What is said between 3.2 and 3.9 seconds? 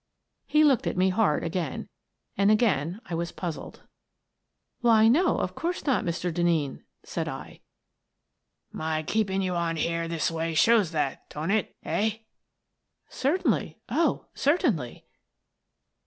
puzzled.